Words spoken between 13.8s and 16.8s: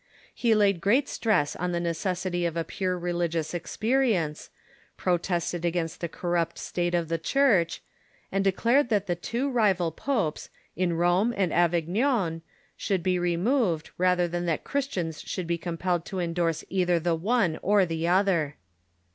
rather than that Christians should be com pelled to endorse